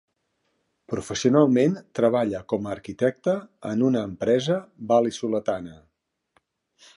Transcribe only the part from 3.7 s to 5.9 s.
en una empresa val·lisoletana.